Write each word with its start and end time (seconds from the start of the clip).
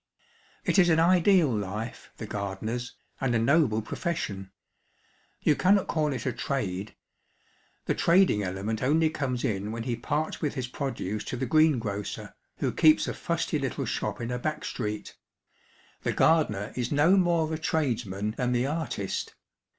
It 0.65 0.79
is 0.79 0.89
an 0.89 0.99
ideal 0.99 1.55
life, 1.55 2.09
the 2.17 2.25
gardener's, 2.25 2.95
and 3.19 3.35
a 3.35 3.37
noble 3.37 3.83
profession. 3.83 4.49
You 5.41 5.55
cannot 5.55 5.85
call 5.85 6.11
it 6.11 6.25
a 6.25 6.33
trade. 6.33 6.95
The 7.85 7.93
trading 7.93 8.41
element 8.41 8.81
only 8.81 9.11
comes 9.11 9.43
in 9.43 9.71
when 9.71 9.83
he 9.83 9.95
parts 9.95 10.41
with 10.41 10.55
his 10.55 10.67
produce 10.67 11.23
to 11.25 11.37
the 11.37 11.45
greengrocer, 11.45 12.33
who 12.57 12.71
keeps 12.71 13.07
a 13.07 13.13
fusty 13.13 13.59
little 13.59 13.85
shop 13.85 14.19
in 14.19 14.31
a 14.31 14.39
back 14.39 14.65
street. 14.65 15.15
The 16.01 16.13
gardener 16.13 16.73
is 16.75 16.91
no 16.91 17.15
more 17.15 17.53
a 17.53 17.59
tradesman 17.59 18.31
than 18.39 18.53
the 18.53 18.65
artist. 18.65 19.35